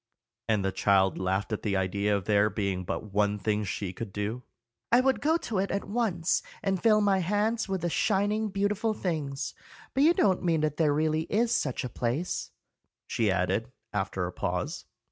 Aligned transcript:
and 0.47 0.65
the 0.65 0.71
child 0.71 1.19
laughed 1.19 1.53
at 1.53 1.61
the 1.61 1.77
idea 1.77 2.17
of 2.17 2.25
there 2.25 2.49
being 2.49 2.83
but 2.83 3.13
one 3.13 3.37
thing 3.37 3.63
she 3.63 3.93
could 3.93 4.11
do. 4.11 4.41
"I 4.91 4.99
would 4.99 5.21
go 5.21 5.37
to 5.37 5.59
it 5.59 5.69
at 5.69 5.83
once, 5.87 6.41
and 6.63 6.81
fill 6.81 7.01
my 7.01 7.19
hands 7.19 7.69
with 7.69 7.81
the 7.81 7.89
shining, 7.91 8.49
beautiful 8.49 8.95
things. 8.95 9.53
But 9.93 10.01
you 10.01 10.15
don't 10.15 10.41
mean 10.41 10.61
that 10.61 10.77
there 10.77 10.91
really 10.91 11.27
is 11.29 11.51
such 11.55 11.83
a 11.83 11.87
place," 11.89 12.49
she 13.05 13.29
added, 13.29 13.71
after 13.93 14.25
a 14.25 14.31
pause. 14.31 14.85